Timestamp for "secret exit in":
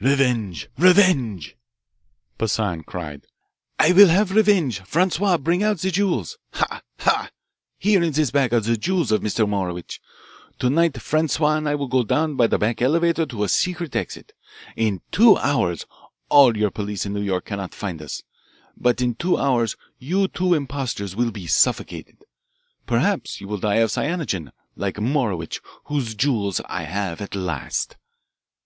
13.50-15.02